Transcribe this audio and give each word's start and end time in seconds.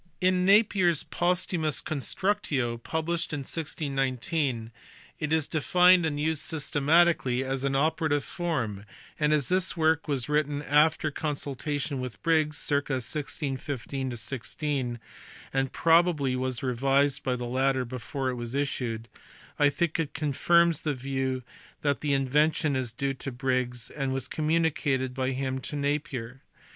In 0.19 0.45
Napier 0.45 0.89
s 0.89 1.03
posthumous 1.03 1.79
Constructio 1.79 2.81
published 2.81 3.33
in 3.33 3.41
1619 3.41 4.71
it 5.19 5.31
is 5.31 5.47
denned 5.47 6.07
and 6.07 6.19
used 6.19 6.41
systematically 6.41 7.43
as 7.43 7.63
an 7.63 7.75
operative 7.75 8.23
form, 8.23 8.83
and 9.19 9.31
as 9.31 9.47
this 9.49 9.77
work 9.77 10.07
was 10.07 10.27
written 10.27 10.63
after 10.63 11.11
consultation 11.11 11.99
with 11.99 12.19
Briggs, 12.23 12.57
circ. 12.57 12.89
1615 12.89 14.15
6, 14.15 14.57
and 15.53 15.71
probably 15.71 16.35
was 16.35 16.63
revised 16.63 17.21
by 17.21 17.35
the 17.35 17.45
latter 17.45 17.85
before 17.85 18.29
it 18.31 18.35
was 18.35 18.55
issued, 18.55 19.07
1 19.57 19.69
think 19.69 19.99
it 19.99 20.15
confirms 20.15 20.81
the 20.81 20.95
view 20.95 21.43
that 21.83 22.01
the 22.01 22.13
invention 22.15 22.75
is 22.75 22.91
due 22.91 23.13
to 23.13 23.31
Briggs 23.31 23.91
and 23.91 24.11
was 24.15 24.27
communicated 24.27 25.13
by 25.13 25.29
him 25.29 25.59
to 25.59 25.75
Napier. 25.75 26.41